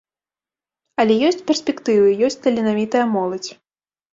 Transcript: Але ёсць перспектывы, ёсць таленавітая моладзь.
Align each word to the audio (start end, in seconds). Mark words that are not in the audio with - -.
Але 1.03 1.17
ёсць 1.27 1.45
перспектывы, 1.51 2.07
ёсць 2.29 2.41
таленавітая 2.47 3.05
моладзь. 3.17 3.51